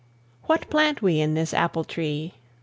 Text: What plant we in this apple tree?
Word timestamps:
What 0.45 0.67
plant 0.71 1.03
we 1.03 1.19
in 1.19 1.35
this 1.35 1.53
apple 1.53 1.83
tree? 1.83 2.33